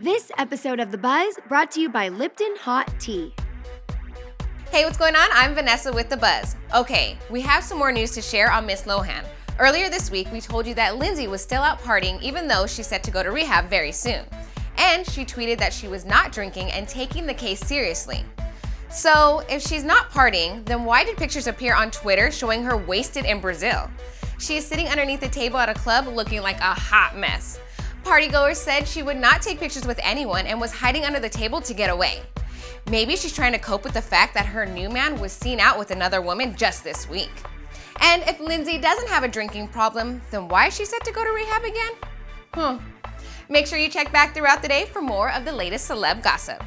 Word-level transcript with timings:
This 0.00 0.30
episode 0.38 0.78
of 0.78 0.92
The 0.92 0.98
Buzz 0.98 1.40
brought 1.48 1.72
to 1.72 1.80
you 1.80 1.88
by 1.88 2.08
Lipton 2.08 2.54
Hot 2.60 2.88
Tea. 3.00 3.34
Hey, 4.70 4.84
what's 4.84 4.96
going 4.96 5.16
on? 5.16 5.28
I'm 5.32 5.56
Vanessa 5.56 5.92
with 5.92 6.08
The 6.08 6.16
Buzz. 6.16 6.54
Okay, 6.72 7.18
we 7.30 7.40
have 7.40 7.64
some 7.64 7.78
more 7.78 7.90
news 7.90 8.12
to 8.12 8.22
share 8.22 8.48
on 8.52 8.64
Miss 8.64 8.82
Lohan. 8.82 9.24
Earlier 9.58 9.90
this 9.90 10.08
week, 10.08 10.30
we 10.30 10.40
told 10.40 10.68
you 10.68 10.74
that 10.74 10.98
Lindsay 10.98 11.26
was 11.26 11.42
still 11.42 11.62
out 11.62 11.80
partying 11.80 12.22
even 12.22 12.46
though 12.46 12.64
she's 12.64 12.86
set 12.86 13.02
to 13.02 13.10
go 13.10 13.24
to 13.24 13.32
rehab 13.32 13.68
very 13.68 13.90
soon. 13.90 14.24
And 14.76 15.04
she 15.04 15.24
tweeted 15.24 15.58
that 15.58 15.72
she 15.72 15.88
was 15.88 16.04
not 16.04 16.30
drinking 16.30 16.70
and 16.70 16.86
taking 16.86 17.26
the 17.26 17.34
case 17.34 17.58
seriously. 17.58 18.24
So, 18.90 19.42
if 19.50 19.66
she's 19.66 19.82
not 19.82 20.12
partying, 20.12 20.64
then 20.64 20.84
why 20.84 21.02
did 21.02 21.16
pictures 21.16 21.48
appear 21.48 21.74
on 21.74 21.90
Twitter 21.90 22.30
showing 22.30 22.62
her 22.62 22.76
wasted 22.76 23.24
in 23.24 23.40
Brazil? 23.40 23.90
She 24.38 24.58
is 24.58 24.64
sitting 24.64 24.86
underneath 24.86 25.18
the 25.18 25.28
table 25.28 25.58
at 25.58 25.68
a 25.68 25.74
club 25.74 26.06
looking 26.06 26.40
like 26.40 26.60
a 26.60 26.72
hot 26.72 27.16
mess. 27.16 27.58
Partygoers 28.08 28.56
said 28.56 28.88
she 28.88 29.02
would 29.02 29.18
not 29.18 29.42
take 29.42 29.60
pictures 29.60 29.86
with 29.86 30.00
anyone 30.02 30.46
and 30.46 30.58
was 30.58 30.72
hiding 30.72 31.04
under 31.04 31.20
the 31.20 31.28
table 31.28 31.60
to 31.60 31.74
get 31.74 31.90
away. 31.90 32.22
Maybe 32.90 33.16
she's 33.16 33.34
trying 33.34 33.52
to 33.52 33.58
cope 33.58 33.84
with 33.84 33.92
the 33.92 34.00
fact 34.00 34.32
that 34.32 34.46
her 34.46 34.64
new 34.64 34.88
man 34.88 35.20
was 35.20 35.30
seen 35.30 35.60
out 35.60 35.78
with 35.78 35.90
another 35.90 36.22
woman 36.22 36.56
just 36.56 36.82
this 36.82 37.06
week. 37.06 37.30
And 38.00 38.22
if 38.22 38.40
Lindsay 38.40 38.78
doesn't 38.78 39.10
have 39.10 39.24
a 39.24 39.28
drinking 39.28 39.68
problem, 39.68 40.22
then 40.30 40.48
why 40.48 40.68
is 40.68 40.74
she 40.74 40.86
set 40.86 41.04
to 41.04 41.12
go 41.12 41.22
to 41.22 41.30
rehab 41.30 41.64
again? 41.64 41.92
Hmm. 42.54 42.76
Make 43.50 43.66
sure 43.66 43.78
you 43.78 43.90
check 43.90 44.10
back 44.10 44.32
throughout 44.32 44.62
the 44.62 44.68
day 44.68 44.86
for 44.86 45.02
more 45.02 45.30
of 45.30 45.44
the 45.44 45.52
latest 45.52 45.90
celeb 45.90 46.22
gossip. 46.22 46.64